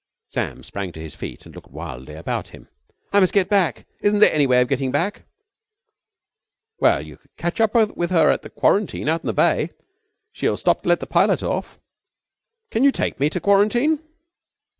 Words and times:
Sam 0.29 0.63
sprang 0.63 0.91
to 0.93 0.99
his 0.99 1.13
feet 1.13 1.45
and 1.45 1.53
looked 1.53 1.69
wildly 1.69 2.15
about 2.15 2.47
him. 2.47 2.67
"I 3.13 3.19
must 3.19 3.33
get 3.33 3.49
back. 3.49 3.85
Isn't 3.99 4.17
there 4.17 4.33
any 4.33 4.47
way 4.47 4.59
of 4.59 4.67
getting 4.67 4.89
back?" 4.89 5.25
"Well, 6.79 7.05
you 7.05 7.17
could 7.17 7.37
catch 7.37 7.61
up 7.61 7.75
with 7.75 8.09
her 8.09 8.31
at 8.31 8.55
quarantine 8.55 9.07
out 9.09 9.21
in 9.21 9.27
the 9.27 9.33
bay. 9.33 9.69
She'll 10.31 10.57
stop 10.57 10.81
to 10.81 10.89
let 10.89 11.01
the 11.01 11.05
pilot 11.05 11.43
off." 11.43 11.77
"Can 12.71 12.83
you 12.83 12.91
take 12.91 13.19
me 13.19 13.29
to 13.29 13.39
quarantine?" 13.39 13.99